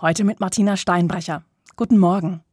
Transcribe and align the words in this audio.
Heute 0.00 0.22
mit 0.22 0.38
Martina 0.38 0.76
Steinbrecher. 0.76 1.42
Guten 1.74 1.98
Morgen. 1.98 2.44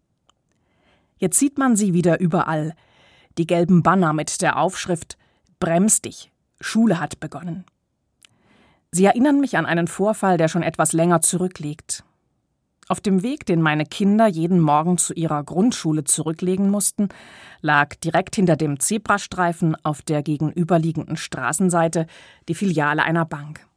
Jetzt 1.19 1.37
sieht 1.37 1.59
man 1.59 1.75
sie 1.75 1.93
wieder 1.93 2.19
überall. 2.19 2.73
Die 3.37 3.45
gelben 3.45 3.83
Banner 3.83 4.13
mit 4.13 4.41
der 4.41 4.57
Aufschrift 4.57 5.15
Brems 5.59 6.01
dich, 6.01 6.31
Schule 6.59 6.99
hat 6.99 7.19
begonnen. 7.19 7.65
Sie 8.89 9.05
erinnern 9.05 9.39
mich 9.39 9.57
an 9.57 9.67
einen 9.67 9.85
Vorfall, 9.87 10.37
der 10.37 10.47
schon 10.47 10.63
etwas 10.63 10.91
länger 10.91 11.21
zurückliegt. 11.21 12.03
Auf 12.87 12.99
dem 12.99 13.21
Weg, 13.21 13.45
den 13.45 13.61
meine 13.61 13.85
Kinder 13.85 14.25
jeden 14.25 14.59
Morgen 14.59 14.97
zu 14.97 15.13
ihrer 15.13 15.43
Grundschule 15.43 16.03
zurücklegen 16.03 16.71
mussten, 16.71 17.09
lag 17.61 17.93
direkt 17.97 18.35
hinter 18.37 18.55
dem 18.55 18.79
Zebrastreifen 18.79 19.75
auf 19.85 20.01
der 20.01 20.23
gegenüberliegenden 20.23 21.15
Straßenseite 21.15 22.07
die 22.47 22.55
Filiale 22.55 23.03
einer 23.03 23.25
Bank. 23.25 23.67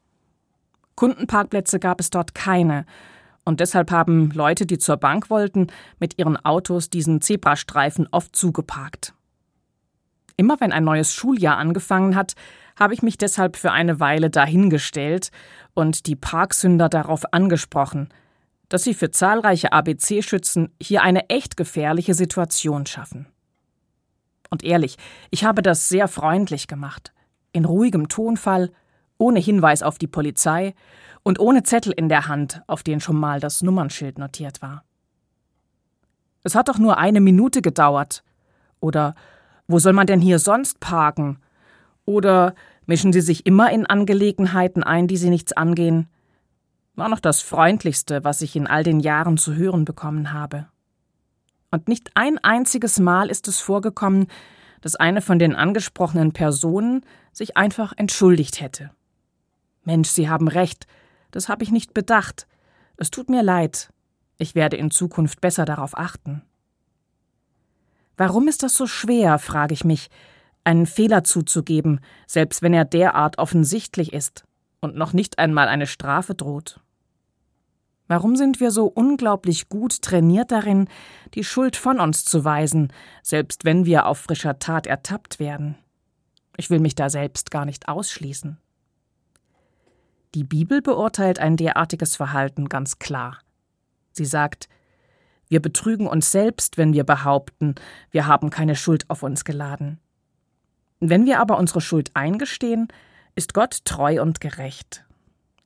Kundenparkplätze 0.95 1.79
gab 1.79 2.00
es 2.00 2.09
dort 2.09 2.35
keine, 2.35 2.87
und 3.49 3.61
deshalb 3.61 3.91
haben 3.91 4.30
Leute, 4.33 4.67
die 4.67 4.77
zur 4.77 4.99
Bank 4.99 5.30
wollten, 5.30 5.69
mit 5.98 6.19
ihren 6.19 6.37
Autos 6.37 6.91
diesen 6.91 7.23
Zebrastreifen 7.23 8.07
oft 8.11 8.37
zugeparkt. 8.37 9.15
Immer 10.37 10.61
wenn 10.61 10.71
ein 10.71 10.84
neues 10.84 11.15
Schuljahr 11.15 11.57
angefangen 11.57 12.15
hat, 12.15 12.34
habe 12.79 12.93
ich 12.93 13.01
mich 13.01 13.16
deshalb 13.16 13.57
für 13.57 13.73
eine 13.73 14.01
Weile 14.01 14.29
dahingestellt 14.29 15.30
und 15.73 16.07
die 16.07 16.15
Parksünder 16.15 16.91
darauf 16.91 17.33
angesprochen, 17.33 18.11
dass 18.69 18.84
sie 18.84 18.93
für 18.93 19.11
zahlreiche 19.11 19.73
ABC-Schützen 19.73 20.71
hier 20.79 21.01
eine 21.01 21.30
echt 21.30 21.57
gefährliche 21.57 22.12
Situation 22.12 22.85
schaffen. 22.85 23.29
Und 24.51 24.62
ehrlich, 24.62 24.99
ich 25.30 25.45
habe 25.45 25.62
das 25.62 25.88
sehr 25.88 26.07
freundlich 26.07 26.69
gemacht, 26.69 27.15
in 27.52 27.65
ruhigem 27.65 28.09
Tonfall, 28.09 28.73
ohne 29.16 29.41
Hinweis 29.41 29.83
auf 29.83 29.96
die 29.96 30.07
Polizei 30.07 30.74
und 31.28 31.38
ohne 31.41 31.62
Zettel 31.62 31.92
in 31.95 32.09
der 32.09 32.27
Hand, 32.27 32.62
auf 32.68 32.82
den 32.82 33.00
schon 33.00 33.20
mal 33.20 33.38
das 33.38 33.60
Nummernschild 33.60 34.16
notiert 34.16 34.62
war. 34.62 34.82
Es 36.42 36.54
hat 36.54 36.70
doch 36.70 36.78
nur 36.78 36.96
eine 36.96 37.20
Minute 37.20 37.60
gedauert. 37.60 38.24
Oder 38.80 39.15
wo 39.66 39.79
soll 39.79 39.93
man 39.93 40.07
denn 40.07 40.23
hier 40.23 40.38
sonst 40.38 40.80
parken? 40.80 41.38
Oder 42.07 42.54
mischen 42.87 43.12
Sie 43.12 43.20
sich 43.20 43.45
immer 43.45 43.70
in 43.70 43.85
Angelegenheiten 43.85 44.82
ein, 44.82 45.07
die 45.07 45.18
Sie 45.18 45.29
nichts 45.29 45.52
angehen? 45.52 46.09
War 46.95 47.10
noch 47.10 47.20
das 47.20 47.42
Freundlichste, 47.42 48.24
was 48.24 48.40
ich 48.40 48.57
in 48.57 48.66
all 48.66 48.82
den 48.82 48.98
Jahren 48.98 49.37
zu 49.37 49.54
hören 49.54 49.85
bekommen 49.85 50.32
habe. 50.32 50.65
Und 51.70 51.88
nicht 51.88 52.10
ein 52.15 52.38
einziges 52.38 52.98
Mal 53.01 53.29
ist 53.29 53.48
es 53.48 53.60
vorgekommen, 53.60 54.29
dass 54.80 54.96
eine 54.96 55.20
von 55.20 55.38
den 55.38 55.54
angesprochenen 55.54 56.32
Personen 56.32 57.04
sich 57.35 57.59
einfach 57.59 57.92
entschuldigt 57.98 58.63
hätte. 58.63 58.92
Mensch, 59.85 60.09
Sie 60.09 60.30
haben 60.30 60.48
recht, 60.48 60.87
das 61.30 61.48
habe 61.48 61.62
ich 61.62 61.71
nicht 61.71 61.95
bedacht. 61.95 62.46
Es 62.96 63.10
tut 63.10 63.29
mir 63.29 63.43
leid. 63.43 63.93
Ich 64.38 64.54
werde 64.54 64.76
in 64.76 64.91
Zukunft 64.91 65.41
besser 65.41 65.65
darauf 65.65 65.97
achten. 65.97 66.43
Warum 68.16 68.48
ist 68.48 68.62
das 68.62 68.75
so 68.75 68.87
schwer, 68.87 69.38
frage 69.38 69.75
ich 69.75 69.84
mich, 69.84 70.10
einen 70.65 70.87
Fehler 70.87 71.25
zuzugeben, 71.25 72.00
selbst 72.26 72.62
wenn 72.62 72.75
er 72.75 72.84
derart 72.84 73.38
offensichtlich 73.38 74.12
ist 74.12 74.44
und 74.81 74.97
noch 74.97 75.12
nicht 75.12 75.38
einmal 75.38 75.69
eine 75.69 75.87
Strafe 75.87 76.34
droht? 76.34 76.81
Warum 78.09 78.37
sind 78.37 78.59
wir 78.59 78.70
so 78.70 78.87
unglaublich 78.87 79.69
gut 79.69 80.03
trainiert 80.03 80.50
darin, 80.50 80.88
die 81.34 81.44
Schuld 81.44 81.76
von 81.76 82.00
uns 82.00 82.25
zu 82.25 82.44
weisen, 82.44 82.92
selbst 83.22 83.65
wenn 83.65 83.84
wir 83.84 84.06
auf 84.06 84.19
frischer 84.19 84.59
Tat 84.59 84.87
ertappt 84.87 85.38
werden? 85.38 85.76
Ich 86.56 86.70
will 86.70 86.81
mich 86.81 86.94
da 86.94 87.10
selbst 87.10 87.50
gar 87.50 87.66
nicht 87.66 87.88
ausschließen. 87.88 88.59
Die 90.34 90.44
Bibel 90.44 90.82
beurteilt 90.82 91.38
ein 91.38 91.56
derartiges 91.56 92.16
Verhalten 92.16 92.69
ganz 92.69 92.98
klar. 92.98 93.38
Sie 94.12 94.26
sagt, 94.26 94.69
wir 95.48 95.62
betrügen 95.62 96.06
uns 96.06 96.31
selbst, 96.31 96.76
wenn 96.76 96.93
wir 96.93 97.04
behaupten, 97.04 97.75
wir 98.10 98.26
haben 98.26 98.50
keine 98.50 98.76
Schuld 98.76 99.09
auf 99.09 99.22
uns 99.22 99.44
geladen. 99.44 99.98
Wenn 101.00 101.25
wir 101.26 101.41
aber 101.41 101.58
unsere 101.58 101.80
Schuld 101.80 102.10
eingestehen, 102.14 102.88
ist 103.34 103.54
Gott 103.54 103.84
treu 103.84 104.20
und 104.20 104.41
gerecht. 104.41 105.04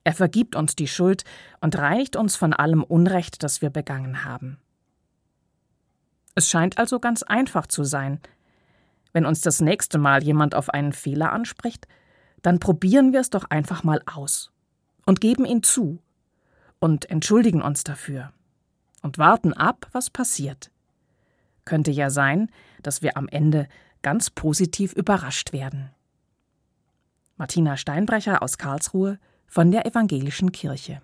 Er 0.03 0.13
vergibt 0.13 0.55
uns 0.55 0.75
die 0.75 0.87
Schuld 0.87 1.23
und 1.59 1.77
reinigt 1.77 2.15
uns 2.15 2.35
von 2.35 2.53
allem 2.53 2.83
Unrecht, 2.83 3.43
das 3.43 3.61
wir 3.61 3.69
begangen 3.69 4.23
haben. 4.23 4.59
Es 6.35 6.49
scheint 6.49 6.77
also 6.77 6.99
ganz 6.99 7.23
einfach 7.23 7.67
zu 7.67 7.83
sein. 7.83 8.19
Wenn 9.11 9.25
uns 9.25 9.41
das 9.41 9.61
nächste 9.61 9.97
Mal 9.97 10.23
jemand 10.23 10.55
auf 10.55 10.69
einen 10.69 10.93
Fehler 10.93 11.31
anspricht, 11.31 11.87
dann 12.43 12.59
probieren 12.59 13.11
wir 13.13 13.21
es 13.21 13.31
doch 13.31 13.45
einfach 13.45 13.83
mal 13.83 14.01
aus 14.05 14.51
und 15.07 15.19
geben 15.19 15.45
ihn 15.45 15.63
zu 15.63 15.99
und 16.79 17.09
entschuldigen 17.09 17.63
uns 17.63 17.83
dafür 17.83 18.31
und 19.01 19.17
warten 19.17 19.53
ab, 19.53 19.87
was 19.91 20.11
passiert. 20.11 20.69
Könnte 21.65 21.91
ja 21.91 22.09
sein, 22.09 22.51
dass 22.83 23.01
wir 23.01 23.17
am 23.17 23.27
Ende 23.27 23.67
ganz 24.01 24.29
positiv 24.29 24.93
überrascht 24.93 25.53
werden. 25.53 25.89
Martina 27.37 27.77
Steinbrecher 27.77 28.43
aus 28.43 28.57
Karlsruhe 28.57 29.17
von 29.47 29.71
der 29.71 29.85
Evangelischen 29.85 30.51
Kirche 30.51 31.01